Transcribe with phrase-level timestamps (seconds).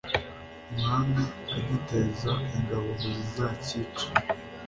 [0.71, 1.23] Umwami
[1.55, 4.05] agiteza ingabo ngo zizacyice.